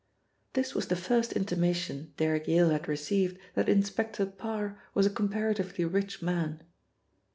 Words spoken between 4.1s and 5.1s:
Parr was